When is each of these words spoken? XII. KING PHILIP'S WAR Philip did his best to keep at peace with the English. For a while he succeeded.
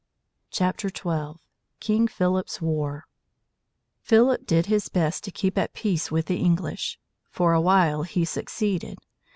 XII. 0.51 0.71
KING 1.79 2.07
PHILIP'S 2.07 2.59
WAR 2.59 3.05
Philip 4.01 4.47
did 4.47 4.65
his 4.65 4.89
best 4.89 5.23
to 5.25 5.31
keep 5.31 5.59
at 5.59 5.75
peace 5.75 6.09
with 6.09 6.25
the 6.25 6.37
English. 6.39 6.99
For 7.29 7.53
a 7.53 7.61
while 7.61 8.01
he 8.01 8.25
succeeded. 8.25 8.97